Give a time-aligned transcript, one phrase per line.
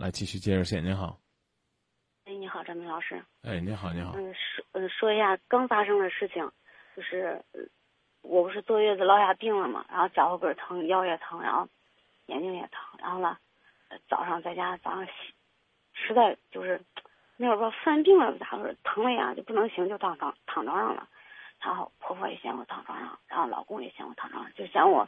[0.00, 0.82] 来继续接热线。
[0.82, 1.18] 您好，
[2.24, 3.22] 哎，你好，张明老师。
[3.42, 4.14] 哎，你好，你好。
[4.16, 6.50] 嗯，说嗯说一下刚发生的事情，
[6.96, 7.44] 就是
[8.22, 11.68] 我不是坐月子落下病了嘛，然后脚后跟疼，腰也疼，然后
[12.24, 13.36] 眼睛也疼，然后呢，
[14.08, 15.06] 早上在家早上
[15.92, 16.80] 实在就是
[17.36, 21.10] 那会儿说犯病了咋回事，疼了呀就不能行，就躺躺躺床上了。
[21.60, 25.06] 然后婆婆也嫌我躺床上，然后老公也嫌我躺床上，就嫌我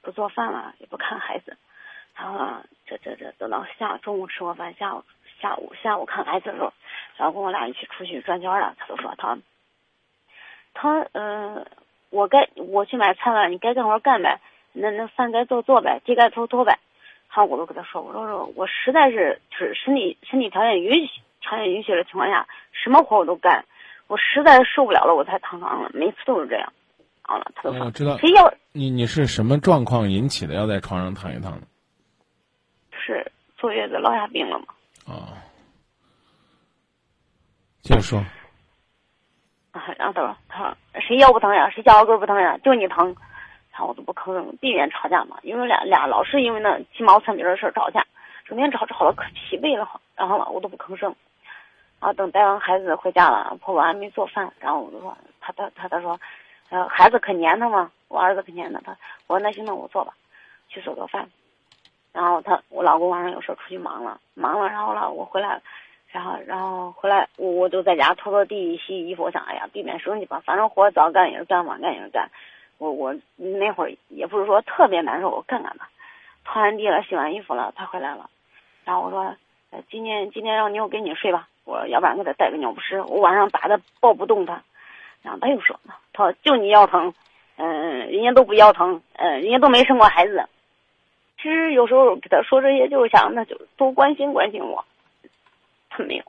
[0.00, 1.56] 不做饭了，也不看孩子。
[2.14, 5.02] 然后，这这这等到下中午吃过饭，下午
[5.40, 6.72] 下午下午看孩子的时候，
[7.16, 8.74] 然后跟我俩一起出去转圈了。
[8.78, 9.38] 他都说他
[10.74, 11.66] 他呃，
[12.10, 14.40] 我该我去买菜了，你该干活干呗，
[14.72, 16.78] 那那饭该做做呗，地该拖拖呗。
[17.26, 23.64] 好，我都跟他说，我说说我实在是就是身体身体条件允许条件允许的情况下，什么活我都干。
[24.06, 25.90] 我实在是受不了了，我才躺床上了。
[25.94, 26.70] 每次都是这样。
[27.22, 27.86] 好了，他都说。
[27.86, 28.18] 我知道。
[28.18, 28.90] 谁要你？
[28.90, 30.54] 你是什么状况引起的？
[30.54, 31.58] 要在床上躺一躺？
[33.04, 34.66] 是坐月子落下病了吗？
[35.06, 35.34] 啊。
[37.82, 38.18] 接着说。
[39.72, 41.68] 啊，然后他说：“他说谁腰不疼呀？
[41.70, 42.56] 谁脚后跟不疼呀？
[42.58, 43.16] 就你疼。”
[43.72, 45.38] 然后我都不吭声，避免吵架嘛。
[45.42, 48.06] 因为俩俩老是因为那鸡毛蒜皮的事吵架，
[48.44, 50.00] 整天吵吵的可疲惫了。
[50.14, 51.14] 然后我都不吭声。
[51.98, 56.20] 啊，等带完孩子回家了，婆婆还没做饭，然后我就说，他他他他说，
[56.68, 58.96] 呃，孩子可粘他嘛，我儿子可粘他，他
[59.26, 60.12] 我说那行那我做吧，
[60.68, 61.30] 去做个饭，
[62.12, 65.60] 然后他我老公晚上有事出去忙了，忙了，然后了我回来，
[66.08, 72.30] 然后然后回来我我就在家拖拖地洗衣服，我想哎呀避免生气吧，反正活早干也是干，晚干也是干，
[72.78, 75.88] 我我那会儿也不是说特别难受，我干干吧，
[76.44, 78.28] 拖完地了，洗完衣服了，他回来了，
[78.84, 79.34] 然后我说，
[79.90, 81.48] 今天今天让妞给你睡吧。
[81.64, 84.60] 我要不然给他带个尿不湿，我晚上把他抱不动他，
[85.22, 85.78] 然后他又说，
[86.12, 87.14] 他说就你腰疼，
[87.54, 90.44] 嗯，人家都不腰疼，嗯，人家都没生过孩子。
[91.42, 94.84] 其实有时候给他说这些，就是想他就多关心关心我，
[95.90, 96.24] 他没有，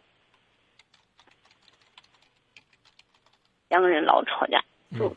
[3.70, 4.59] 两个人老吵架，
[4.97, 5.08] 就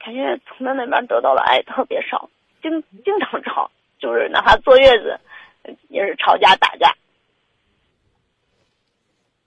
[0.00, 2.28] 感觉从他那边得到的爱特别少，
[2.60, 5.16] 经经常吵，就是哪怕坐月子
[5.88, 6.92] 也是吵架打架。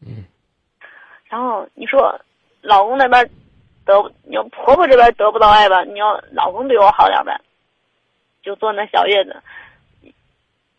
[0.06, 0.26] 嗯
[1.28, 2.18] 然后你说，
[2.62, 3.30] 老公那边
[3.86, 5.84] 得，你要婆婆这边得不到爱吧？
[5.84, 7.38] 你要老公对我好点呗，
[8.42, 9.36] 就坐那小月子。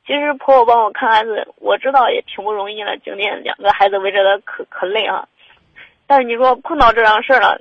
[0.06, 5.26] 其实婆婆帮我看孩子，我知道也挺不容易的，整天两个孩子围着他可可累啊。
[6.06, 7.58] 但是你说碰到这样事儿了，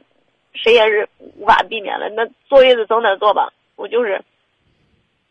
[0.53, 2.09] 谁也是无法避免的。
[2.09, 3.53] 那坐月子总得坐吧？
[3.75, 4.21] 我就是，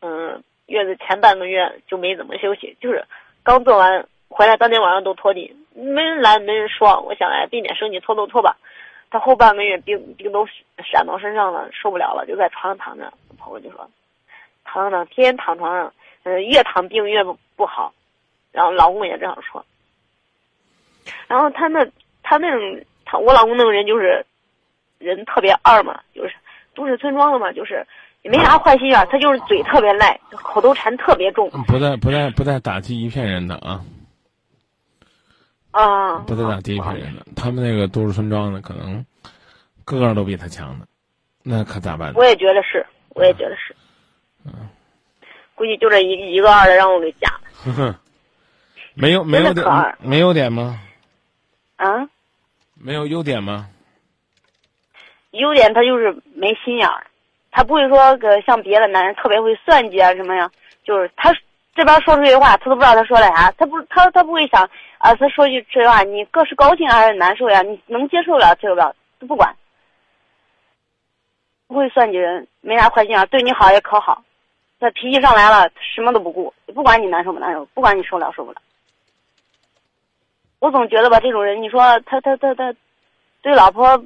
[0.00, 3.04] 嗯，月子前半个月就没怎么休息，就是
[3.42, 5.54] 刚做完回来当天晚上都拖地。
[5.74, 8.56] 没人来，没人说，我想来避免生气，拖都拖吧。
[9.10, 10.46] 他后半个月病病都
[10.82, 13.12] 闪到身上了，受不了了，就在床上躺着。
[13.38, 13.86] 婆婆就说
[14.64, 15.92] ：“躺着，天天躺床上，
[16.24, 17.92] 嗯，越躺病越不不好。”
[18.52, 19.64] 然后老公也这样说。
[21.26, 21.86] 然后他那
[22.22, 24.24] 他那种他我老公那种人就是
[24.98, 26.34] 人特别二嘛，就是
[26.74, 27.86] 都市村庄的嘛，就是
[28.22, 31.50] 也没啥坏心眼，他就是嘴特别赖，口头禅特别重。
[31.66, 33.80] 不带不带不带打击一片人的啊。
[35.70, 39.04] 啊，不带打击一片人的，他们那个都市村庄的，可能
[39.86, 40.86] 个个都比他强的，
[41.42, 42.12] 那可咋办？
[42.14, 43.74] 我也觉得是，我也觉得是。
[44.44, 44.68] 嗯，
[45.62, 47.32] 估计就这一一个二的让我给加
[48.94, 49.64] 没有没有点
[50.00, 50.80] 没优点吗？
[51.76, 52.08] 啊？
[52.74, 53.68] 没有优点吗？
[55.30, 57.06] 优点他就是没心眼儿，
[57.52, 60.50] 他不会说个像别的男人特别会算计啊什么呀，
[60.82, 61.32] 就是他。
[61.74, 64.68] 这边说出去话，他都不知道他说了啥，他不，他他不会想
[64.98, 67.62] 啊，他说句这话，你哥是高兴还是难受呀？
[67.62, 69.56] 你能接受了接受不了，都不管，
[71.68, 74.22] 不会算计人，没啥坏心眼，对你好也可好，
[74.82, 78.60] 他脾气上来了，什么都不顾，不管你难受不难受，不管你受了受不了。
[80.58, 82.74] 我总觉得吧，这种人，你说他他他他，
[83.42, 83.96] 对老婆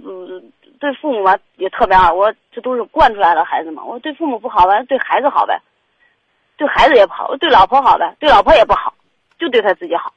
[0.78, 5.58] 对父母吧也特别好，我这都是惯出来的孩子嘛，我对父母不好吧，对孩子好呗。
[6.58, 8.92] 对孩子也不好，对老婆好呗，对老婆也不好，
[9.38, 10.12] 就对他自己好。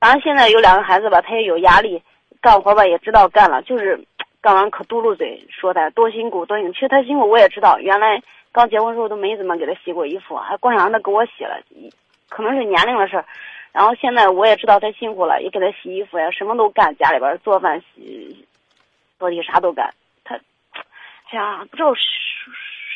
[0.00, 2.02] 反正现在有两个孩子吧，他也有压力，
[2.40, 4.00] 干活吧也知道干了，就是
[4.40, 6.72] 干完可嘟噜嘴说他多辛苦多辛苦。
[6.72, 8.22] 其实他辛苦我也知道，原来
[8.58, 11.62] 刚结婚时候都没怎么给他洗过衣服，还光想让他给我洗了，
[12.28, 13.24] 可能是年龄的事儿。
[13.70, 18.44] 然后现在我也知道他辛苦了，也给他洗衣服呀，什么都干，家里边做饭、洗、
[19.16, 19.94] 做地啥都干。
[20.24, 20.34] 他，
[21.30, 22.00] 哎呀，不知道是。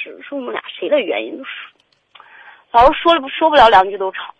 [0.04, 1.38] 是是我们俩谁的原因？
[1.38, 1.50] 都是
[2.72, 4.34] 老是说了说不了两句都吵。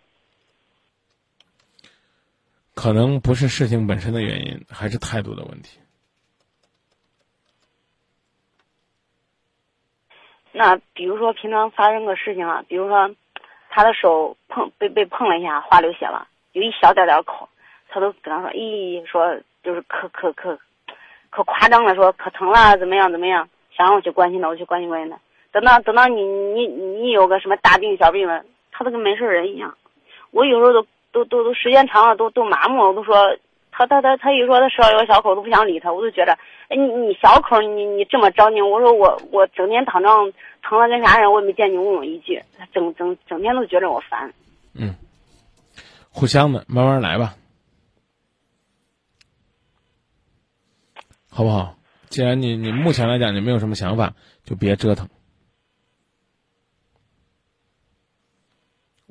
[2.74, 5.78] 可能不是事情本身的原因，还是态度的问题。
[10.52, 13.10] 那比如说平常发生个事情啊，比如说
[13.70, 17.48] 他的手碰被被碰了一下，划流血了，有一小点点口，
[17.88, 20.58] 他都跟他说，咦，说就是可可可
[21.30, 25.18] 可夸张了，说可疼了，怎么样怎么样，想让我去关心他，我去关心关心他。
[25.52, 29.74] 等到等到你你你有个什么大病小病了，他都跟没事人一样。
[30.30, 33.36] 我有时候都都都都时间长了都都麻木了，我都说
[33.72, 36.32] 他他他他一说他手上有个小口，都不想理他，我都觉得，
[36.68, 40.08] 哎你你小口你你这么着急，我说我我整天躺着
[40.62, 42.40] 疼了跟啥人，我也没见你问我一句，
[42.72, 44.32] 整整整天都觉得我烦。
[44.74, 44.94] 嗯，
[46.10, 47.34] 互相的，慢慢来吧，
[51.30, 51.74] 好不好？
[52.10, 54.12] 既然你你目前来讲你没有什么想法，
[54.44, 55.08] 就别折腾。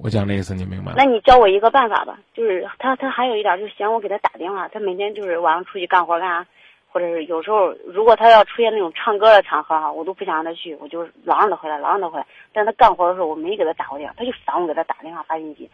[0.04, 0.94] 我讲的意思你明白？
[0.98, 6.48] 那你教我一个办法吧，就是他他还有一点就是嫌我给他打电话，他每天就是晚上出去干活干啥，
[6.92, 12.26] 或者是有时候如果他要出现那种唱歌的场合哈，我都不想让他去，我就老让他回来，老让他回来。
[12.52, 15.70] 但他干活的时候我没给他打过电话，他就烦我给他打电话发信息。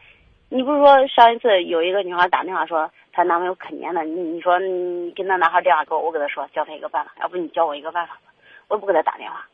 [0.49, 8.33] 你不是说上一次有一个女孩打电话说她男朋友可黏了，你你说你跟那男孩电话给我，我给他说教他一个办法，要不你教我一个办法吧，
[8.67, 9.45] 我也不给他打电话。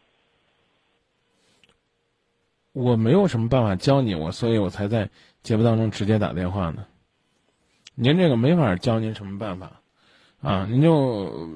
[2.73, 5.09] 我没有什么办法教你，我所以我才在
[5.43, 6.85] 节目当中直接打电话呢。
[7.93, 9.79] 您这个没法教您什么办法，
[10.41, 11.49] 啊，您就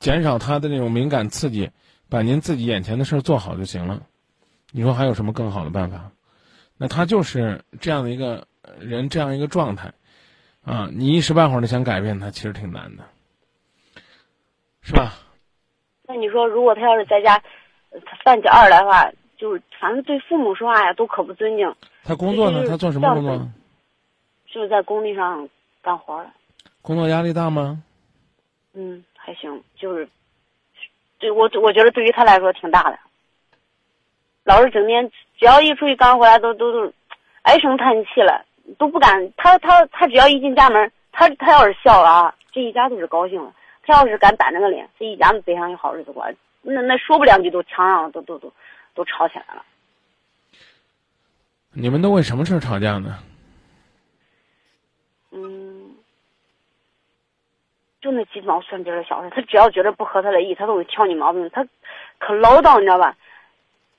[0.00, 1.70] 减少他的那种敏感刺激，
[2.10, 4.02] 把您自己眼前的事儿做好就行了。
[4.72, 6.10] 你说还有什么更好的办法？
[6.76, 8.48] 那他就是这样的一个
[8.80, 9.92] 人，这样一个状态，
[10.64, 13.04] 啊，你一时半会儿的想改变他，其实挺难的，
[14.82, 15.14] 是吧？
[16.08, 17.40] 那你说，如果他要是在家
[18.24, 19.08] 犯起二来的话？
[19.36, 21.74] 就是反正对父母说话呀，都可不尊敬。
[22.02, 22.64] 他工作呢？
[22.68, 23.48] 他做什么工作？
[24.46, 25.48] 就是在工地上
[25.82, 26.30] 干活的。
[26.82, 27.82] 工作压力大吗？
[28.74, 30.08] 嗯，还行，就是，
[31.18, 32.98] 对我我觉得对于他来说挺大的。
[34.44, 36.92] 老是整天只要一出去干回来，都都都
[37.42, 38.44] 唉声叹气了，
[38.78, 39.32] 都不敢。
[39.36, 43.52] 他他他只要一进家门，他他要是笑了啊，这一家都是高兴了。
[43.86, 46.26] 他要是敢板着个脸，这一家子背上有好日子过。
[46.62, 48.52] 那那说不两句都呛上了，都都都。
[48.94, 49.64] 都吵起来了。
[51.72, 53.18] 你们都为什么事吵架呢？
[55.32, 55.96] 嗯，
[58.00, 61.50] 就那鸡毛蒜皮的小事，他只要觉得不合他的意，他都会挑你毛病。
[61.50, 61.66] 他
[62.18, 63.16] 可唠叨，你知道吧？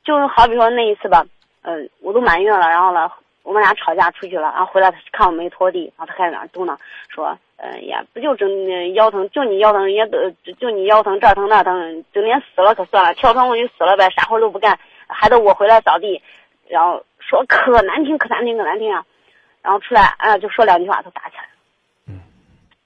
[0.05, 1.25] 就是好比说那一次吧，
[1.63, 3.11] 嗯，我都满月了，然后呢，
[3.43, 6.77] 我们俩吵架出去了，然后回来他看我没拖地，然后他开始在那嘟囔
[7.09, 10.17] 说：“嗯呀，不就整腰疼，就你腰疼，人家都
[10.53, 16.19] 就你腰疼这疼那疼，整天死了可算了，跳窗户就死了呗，啥活都不干。”还得我回来扫地，
[16.67, 19.05] 然后说可难听可难听可难听啊，
[19.61, 21.49] 然后出来啊就说两句话就打起来了，
[22.07, 22.19] 嗯，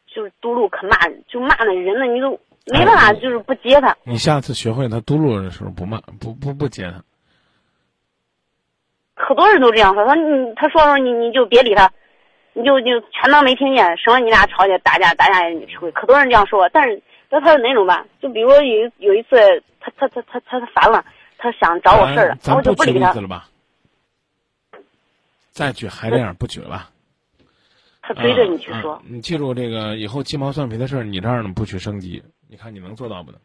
[0.05, 0.97] 就是嘟噜可骂
[1.29, 2.31] 就骂那人呢，你都
[2.65, 3.95] 没办法就是不接他。
[4.03, 7.01] 你下次学会他嘟噜的时候不骂不不不接他。
[9.15, 11.89] 可多人都这样说，他你他说说你你就别理他，
[12.53, 15.91] 你就就全当没听见，什么你俩吵架打架打架也没吃亏。
[15.91, 18.05] 可多人这样说，但是那他是哪种吧？
[18.21, 21.05] 就比如说有有一次他他他他他他烦了。
[21.41, 23.13] 他想找我事儿了，我就不理他。
[25.51, 26.91] 再举还这样不举了吧？
[28.01, 29.01] 他追着你去说。
[29.07, 32.21] 你记住这个，以后鸡毛蒜皮的事儿，你这儿呢不许升级。
[32.49, 33.39] 你看你能做到不能？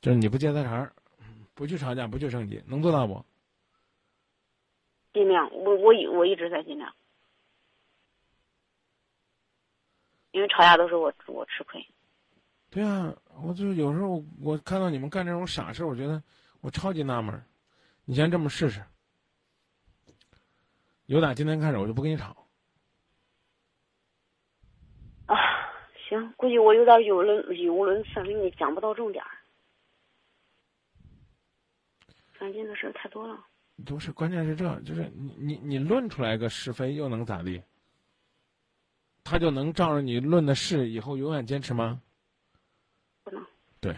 [0.00, 0.92] 就是你不接他茬儿，
[1.54, 3.24] 不去吵架，不去升级，能做到不？
[5.12, 6.92] 尽量，我我我一直在尽量，
[10.32, 11.84] 因为吵架都是我我吃亏。
[12.70, 16.22] 对啊，我就有时候我看到你们干这种傻事，我觉得
[16.60, 17.42] 我超级纳闷。
[18.04, 18.82] 你先这么试试，
[21.06, 22.46] 有打今天开始，我就不跟你吵。
[25.26, 25.36] 啊，
[26.08, 29.22] 行，估计我有点语无伦语无伦次，跟你讲不到重点。
[32.38, 33.44] 烦心的事太多了。
[33.84, 37.62] 不是，关键是这，就是你你你论出来个是非，又能咋地？
[39.28, 42.00] 他就能照着你论的事，以后永远坚持吗？
[43.22, 43.44] 不能
[43.78, 43.94] 对，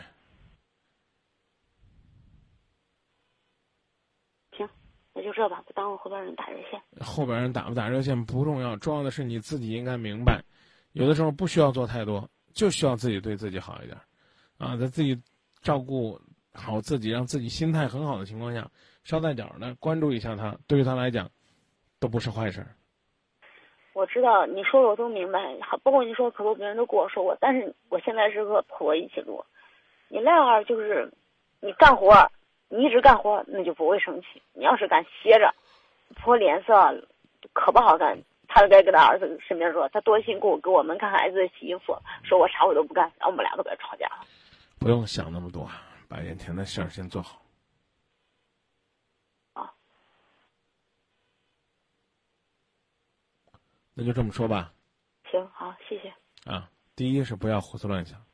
[4.56, 4.68] 行，
[5.14, 6.82] 那就这吧，不耽误后边人打热线。
[7.00, 10.42] 后边人打不打热线不重要，重要的是你自己应该明白，
[10.94, 13.96] 有的时候不需要做太多，就需要自己对自己好一点，
[14.58, 15.16] 啊，在自己
[15.62, 16.20] 照顾
[16.54, 18.68] 好自己，让自己心态很好的情况下，
[19.04, 21.30] 捎带脚的关注一下他，对于他来讲，
[22.00, 22.66] 都不是坏事。
[23.92, 29.44] 我知道你说的我都明白，包括你说可多别人都跟我说过，但是我现在是和婆婆一起住。
[30.09, 31.12] 你那样就是，
[31.61, 32.30] 你干活，
[32.68, 34.42] 你一直干活，那就不会生气。
[34.52, 35.54] 你要是敢歇着，
[36.16, 36.75] 婆脸色
[37.52, 38.18] 可不好看。
[38.52, 44.26] 他该跟他儿子身边说，他多辛苦，给我们看孩子、洗衣服，说我啥我都不干，然后我们俩都该吵架了。
[44.80, 45.70] 不用想那么多，
[46.09, 47.40] 把眼前的事儿先做好。
[49.52, 49.73] 啊，
[54.00, 54.73] 那就这么说吧。
[55.30, 56.50] 行，好，谢谢。
[56.50, 58.25] 啊，第一是不要胡思乱想，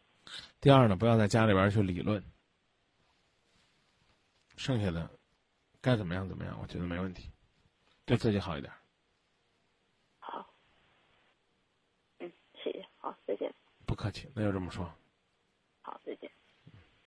[0.61, 2.23] 第二呢，不要在家里边去理论。
[4.57, 5.11] 剩下的
[5.81, 7.33] 该怎么样怎么样，我觉得没问题，
[8.05, 8.73] 对自己好一点。
[10.21, 10.49] 好，
[12.21, 12.33] 嗯，
[12.63, 13.53] 谢谢，好，再见。
[13.85, 14.89] 不客气，那就这么说。